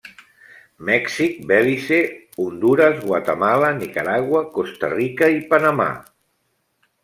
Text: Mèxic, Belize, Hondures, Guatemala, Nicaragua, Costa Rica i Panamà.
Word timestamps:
Mèxic, 0.87 1.35
Belize, 1.51 1.99
Hondures, 2.45 2.99
Guatemala, 3.11 3.71
Nicaragua, 3.83 4.43
Costa 4.59 4.93
Rica 4.99 5.33
i 5.41 5.41
Panamà. 5.57 5.91